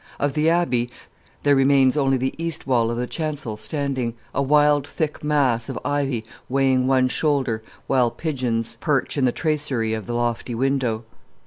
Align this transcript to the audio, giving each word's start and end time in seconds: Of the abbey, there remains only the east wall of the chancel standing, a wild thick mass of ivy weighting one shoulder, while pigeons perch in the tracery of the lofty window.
Of 0.19 0.33
the 0.33 0.49
abbey, 0.49 0.89
there 1.43 1.55
remains 1.55 1.95
only 1.95 2.17
the 2.17 2.33
east 2.43 2.65
wall 2.65 2.89
of 2.89 2.97
the 2.97 3.05
chancel 3.05 3.55
standing, 3.55 4.15
a 4.33 4.41
wild 4.41 4.87
thick 4.87 5.23
mass 5.23 5.69
of 5.69 5.77
ivy 5.85 6.25
weighting 6.49 6.87
one 6.87 7.07
shoulder, 7.07 7.61
while 7.85 8.09
pigeons 8.09 8.79
perch 8.81 9.15
in 9.15 9.25
the 9.25 9.31
tracery 9.31 9.93
of 9.93 10.07
the 10.07 10.15
lofty 10.15 10.55
window. 10.55 11.03